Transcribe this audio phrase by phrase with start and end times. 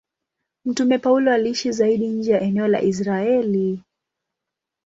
[0.65, 3.83] Mtume Paulo aliishi zaidi nje ya eneo la Israeli.